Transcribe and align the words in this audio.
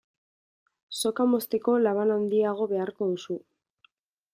Soka 1.01 1.27
mozteko 1.35 1.77
laban 1.83 2.17
handiago 2.19 2.69
beharko 2.75 3.15
duzu. 3.15 3.41